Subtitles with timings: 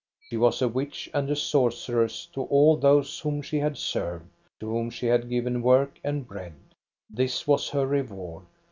[0.19, 4.25] She was a witch and a sorceress to all those whom she had served,
[4.59, 6.53] to whom she had given work and bread.
[7.07, 8.45] This was her reward.